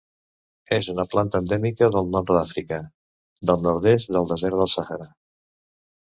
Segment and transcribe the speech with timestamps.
[0.75, 2.79] És una planta endèmica del Nord d'Àfrica,
[3.51, 5.07] del nord-oest del desert del Sàhara.